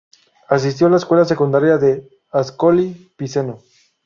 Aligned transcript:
Asistió 0.49 0.87
a 0.87 0.89
la 0.89 0.97
escuela 0.97 1.25
secundaria 1.25 1.75
en 1.75 2.09
Ascoli 2.31 3.11
Piceno. 3.15 3.59